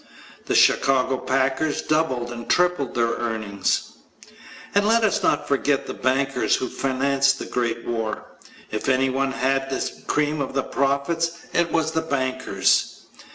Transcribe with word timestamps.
The 0.47 0.55
Chicago 0.55 1.15
packers 1.17 1.83
doubled 1.83 2.31
and 2.31 2.49
tripled 2.49 2.95
their 2.95 3.11
earnings. 3.17 3.91
And 4.73 4.87
let 4.87 5.03
us 5.03 5.21
not 5.21 5.47
forget 5.47 5.85
the 5.85 5.93
bankers 5.93 6.55
who 6.55 6.69
financed 6.69 7.37
the 7.37 7.45
great 7.45 7.85
war. 7.85 8.25
If 8.71 8.89
anyone 8.89 9.31
had 9.31 9.69
the 9.69 10.01
cream 10.07 10.41
of 10.41 10.55
the 10.55 10.63
profits 10.63 11.29
it 11.53 11.71
was 11.71 11.91
the 11.91 12.01
bankers. 12.01 13.05